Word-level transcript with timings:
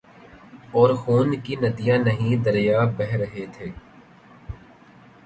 اورخون 0.75 1.29
کی 1.43 1.55
ندیاں 1.61 1.97
نہیں 1.97 2.35
دریا 2.45 2.79
بہہ 2.97 3.15
رہے 3.15 3.45
تھے۔ 3.53 3.67